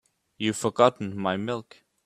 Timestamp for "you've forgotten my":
0.39-1.37